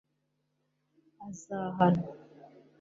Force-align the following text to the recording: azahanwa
azahanwa 1.27 2.09